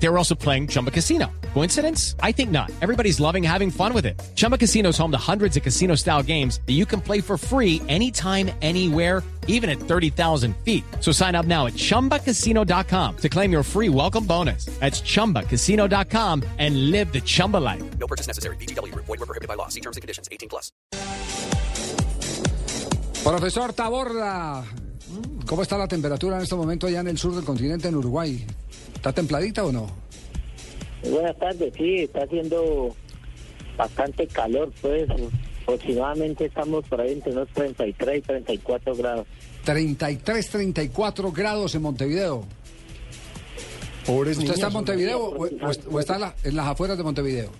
[0.00, 1.26] They were also playing Chumba Casino.
[1.54, 2.14] Coincidence?
[2.22, 2.70] I think not.
[2.80, 4.20] Everybody's loving having fun with it.
[4.36, 7.36] Chumba Casino is home to hundreds of casino style games that you can play for
[7.36, 10.84] free anytime, anywhere, even at 30,000 feet.
[11.00, 14.66] So sign up now at chumbacasino.com to claim your free welcome bonus.
[14.78, 17.82] That's chumbacasino.com and live the Chumba life.
[17.98, 18.56] No purchase necessary.
[18.56, 18.94] BGW.
[18.94, 19.68] Void were prohibited by law.
[19.68, 20.28] See terms and conditions.
[20.30, 20.70] 18 plus.
[23.24, 24.64] Profesor Taborda,
[25.44, 28.46] ¿cómo está la temperatura en este momento allá en el sur del continente, en Uruguay?
[29.08, 29.86] ¿Está templadita o no?
[31.10, 32.94] Buenas tardes, sí, está haciendo
[33.78, 35.08] bastante calor, pues
[35.62, 39.26] aproximadamente estamos por ahí entre unos 33 y 34 grados.
[39.64, 42.44] 33, 34 grados en Montevideo.
[44.06, 47.50] ¿Usted está en Montevideo o, o- o está en, la- en las afueras de Montevideo?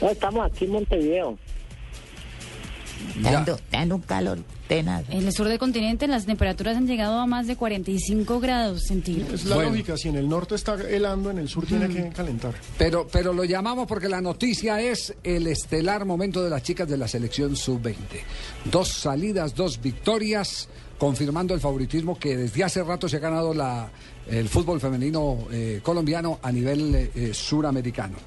[0.00, 1.38] No, estamos aquí en Montevideo.
[3.22, 5.04] Dando, dando un calor tenaz.
[5.10, 9.34] En el sur del continente las temperaturas han llegado a más de 45 grados centígrados.
[9.40, 9.70] Es la Bueno.
[9.70, 12.54] lógica, si en el norte está helando, en el sur tiene que calentar.
[12.78, 16.96] Pero, pero lo llamamos porque la noticia es el estelar momento de las chicas de
[16.96, 17.96] la selección sub-20.
[18.70, 20.68] Dos salidas, dos victorias,
[21.00, 23.90] confirmando el favoritismo que desde hace rato se ha ganado la,
[24.28, 28.18] el fútbol femenino eh, colombiano a nivel eh, eh, suramericano.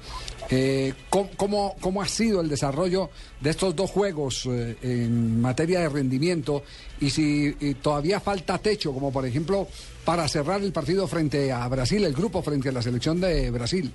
[0.50, 5.88] Eh, ¿cómo, cómo, ha sido el desarrollo de estos dos juegos eh, en materia de
[5.88, 6.64] rendimiento?
[7.00, 9.68] Y si todavía falta techo, como por ejemplo
[10.04, 13.92] para cerrar el partido frente a Brasil, el grupo frente a la selección de Brasil.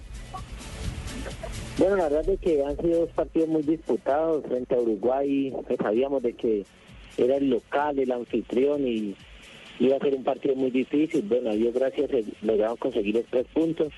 [1.77, 5.53] Bueno, la verdad es que han sido dos partidos muy disputados frente a Uruguay.
[5.67, 6.65] pues sabíamos de que
[7.19, 9.15] era el local, el anfitrión y
[9.79, 11.23] iba a ser un partido muy difícil.
[11.23, 13.93] Bueno, Dios gracias eh, logramos conseguir los tres puntos.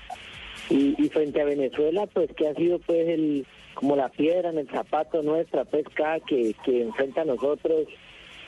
[0.70, 4.58] Y, y frente a Venezuela, pues que ha sido pues el como la piedra en
[4.58, 7.86] el zapato nuestra, pues cada que, que enfrenta a nosotros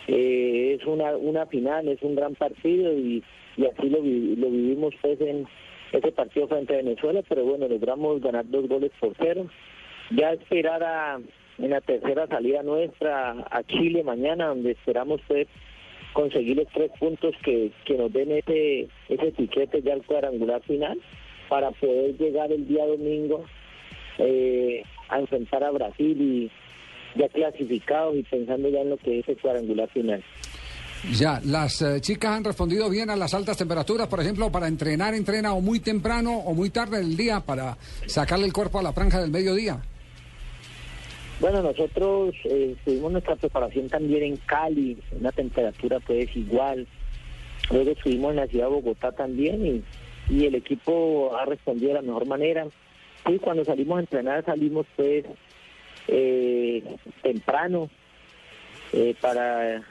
[0.06, 3.22] eh, es una, una final, es un gran partido y,
[3.56, 5.46] así lo, lo vivimos pues en
[5.92, 9.46] ese partido frente a Venezuela, pero bueno, logramos ganar dos goles por cero.
[10.10, 11.20] Ya esperar a,
[11.58, 15.46] en la tercera salida nuestra a Chile mañana, donde esperamos pues
[16.12, 20.98] conseguir los tres puntos que, que nos den ese, ese tiquete ya al cuadrangular final
[21.48, 23.44] para poder llegar el día domingo
[24.18, 26.50] eh, a enfrentar a Brasil y
[27.18, 30.22] ya clasificados y pensando ya en lo que es el cuadrangular final.
[31.12, 35.14] Ya, las eh, chicas han respondido bien a las altas temperaturas, por ejemplo, para entrenar,
[35.14, 37.76] entrena o muy temprano o muy tarde del día para
[38.06, 39.82] sacarle el cuerpo a la franja del mediodía.
[41.40, 46.86] Bueno, nosotros eh, tuvimos nuestra preparación también en Cali, una temperatura pues igual.
[47.70, 49.82] Luego estuvimos en la ciudad de Bogotá también y,
[50.28, 52.66] y el equipo ha respondido de la mejor manera.
[53.26, 55.24] Y cuando salimos a entrenar salimos pues
[56.08, 56.82] eh,
[57.22, 57.90] temprano
[58.92, 59.82] eh, para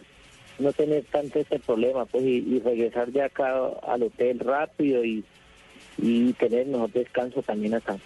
[0.59, 5.25] no tener tanto ese problema pues y, regresar de acá al hotel rápido y,
[5.97, 7.97] y tener mejor descanso también acá.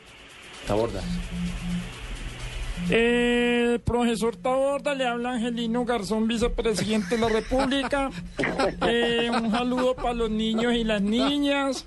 [2.89, 8.09] El profesor Taborda le habla Angelino Garzón, vicepresidente de la República.
[8.89, 11.85] Eh, un saludo para los niños y las niñas,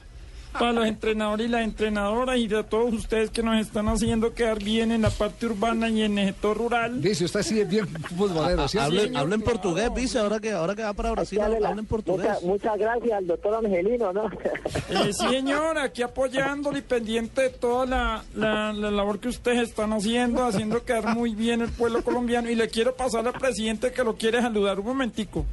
[0.52, 4.62] para los entrenadores y las entrenadoras y de todos ustedes que nos están haciendo quedar
[4.62, 7.00] bien en la parte urbana y en el sector rural.
[7.00, 8.86] Dice, usted sí es bien futbolero, ¿cierto?
[8.86, 12.26] Hablen, hablen portugués, dice, ahora que, ahora que va para Brasil, Dale la- hablen portugués.
[12.26, 14.26] muchas- muchas gracias al doctor Angelino, ¿no?
[14.26, 19.68] Eh, sí, señor, aquí apoyándole y pendiente de toda la, la, la labor que ustedes
[19.68, 22.50] están haciendo, haciendo quedar muy bien el pueblo colombiano.
[22.50, 25.46] Y le quiero pasar al presidente que lo quiere saludar un momentico.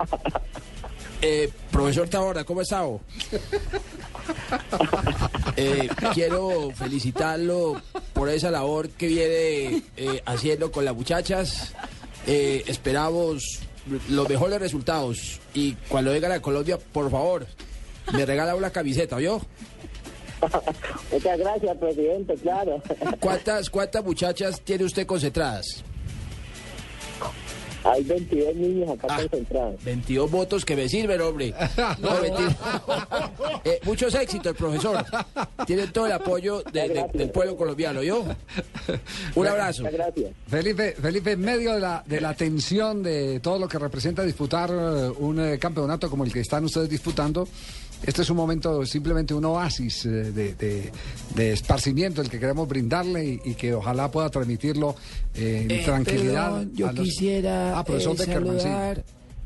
[1.22, 2.84] Eh, profesor Taborda, ¿cómo está?
[5.60, 7.82] Eh, quiero felicitarlo
[8.14, 11.74] por esa labor que viene eh, haciendo con las muchachas.
[12.28, 13.62] Eh, esperamos
[14.10, 15.40] los mejores resultados.
[15.56, 17.48] Y cuando vengan a Colombia, por favor,
[18.14, 19.42] me regala una camiseta, ¿yo?
[21.12, 22.84] Muchas gracias, presidente, claro.
[23.20, 25.84] ¿Cuántas, ¿Cuántas muchachas tiene usted concentradas?
[27.94, 29.18] Hay 22 niños acá Ah.
[29.22, 29.84] concentrados.
[29.84, 31.54] 22 votos que me sirven, hombre.
[32.00, 32.10] No.
[33.64, 35.04] Eh, muchos éxitos, profesor.
[35.66, 38.24] Tienen todo el apoyo de- de- del pueblo colombiano, ¿yo?
[39.36, 39.84] Un abrazo.
[39.84, 40.32] Muchas gracias.
[40.48, 44.70] Felipe, Felipe, en medio de la, de la tensión de todo lo que representa disputar
[44.72, 47.48] eh, un eh, campeonato como el que están ustedes disputando,
[48.06, 50.92] este es un momento, simplemente un oasis eh, de, de-
[51.36, 54.96] de esparcimiento el que queremos brindarle y, y que ojalá pueda transmitirlo
[55.36, 56.46] en Eh, tranquilidad.
[56.52, 58.62] perdón, yo a los- quisiera Ah, profesor eh, Beckerman, sí.
[58.64, 59.04] saludar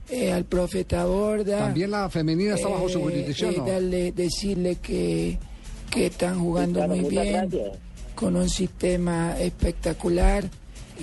[0.10, 1.58] eh, al profeta Borda.
[1.60, 3.66] También la femenina está bajo su eh, jurisdicción, eh, ¿no?
[3.68, 5.38] darle- decirle que,
[5.90, 7.78] que están jugando Claro, muy bien, gracias.
[8.16, 10.44] con un sistema espectacular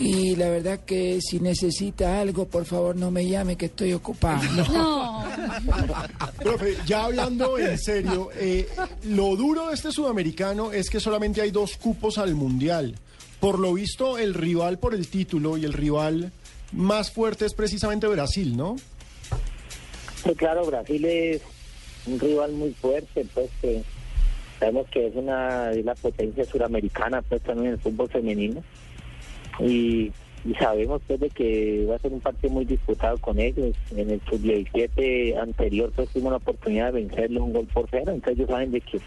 [0.01, 4.43] Y la verdad que si necesita algo, por favor no me llame que estoy ocupado.
[4.73, 5.25] No.
[6.39, 8.69] Profe, ya hablando en serio, eh,
[9.05, 12.95] lo duro de este sudamericano es que solamente hay dos cupos al mundial.
[13.41, 16.33] Por lo visto, el rival por el título y el rival
[16.73, 18.77] más fuerte es precisamente Brasil, ¿no?
[20.25, 21.43] Sí, claro, Brasil es
[22.07, 23.51] un rival muy fuerte, pues
[24.59, 28.63] sabemos que es una de las potencias suramericana, pues también en el fútbol femenino.
[29.61, 30.13] Y,
[30.59, 33.77] sabemos pues de que va a ser un partido muy disputado con ellos.
[33.95, 38.39] En el sub-17 anterior pues tuvimos la oportunidad de vencerle un gol por cero, entonces
[38.39, 38.99] ellos saben de que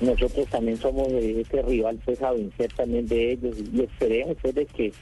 [0.00, 4.54] nosotros también somos de ese rival pues a vencer también de ellos y esperemos pues
[4.54, 4.92] de que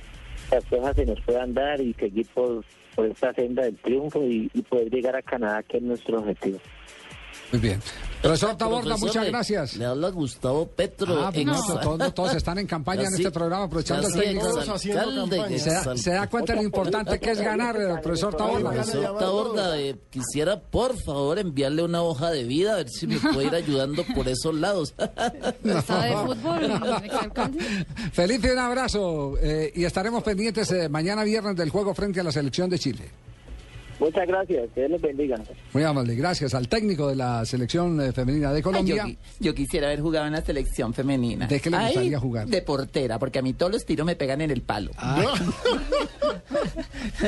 [0.51, 2.65] las cosas se nos puedan dar y seguir por,
[2.95, 6.59] por esta senda del triunfo y, y poder llegar a Canadá que es nuestro objetivo.
[7.53, 7.81] Muy bien.
[8.21, 9.77] Profesor Taborda, muchas gracias.
[9.77, 11.25] Le habla Gustavo Petro.
[11.25, 14.61] Ah, pues no, todos, todos están en campaña en este programa, aprovechando el técnico.
[15.57, 18.71] Se da, se da cuenta de lo importante que es ganar, eh, profesor Taborda.
[18.71, 23.19] Profesor Taborda, eh, quisiera por favor enviarle una hoja de vida a ver si me
[23.21, 24.95] puede ir ayudando por esos lados.
[25.87, 27.87] ¿Sabe de fútbol, exalcalde?
[28.13, 32.33] Felipe, un abrazo eh, y estaremos pendientes eh, mañana viernes del juego frente a la
[32.33, 33.28] selección de Chile.
[33.99, 35.37] Muchas gracias, que Dios les bendiga.
[35.73, 38.95] Muy amable, gracias al técnico de la selección eh, femenina de Colombia.
[38.97, 41.47] Yo, qui- yo quisiera haber jugado en la selección femenina.
[41.49, 42.47] ¿De qué le gustaría jugar?
[42.47, 44.93] De portera, porque a mí todos los tiros me pegan en el palo.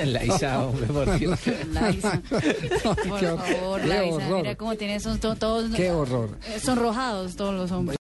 [0.05, 1.39] La Isa, hombre, por Dios.
[1.73, 2.21] Laisa.
[2.31, 4.15] Por Qué hor- favor, Laisa.
[4.17, 4.37] horror.
[4.43, 6.31] Mira cómo tiene esos todos Qué horror.
[6.49, 7.99] eh, sonrojados todos los hombres.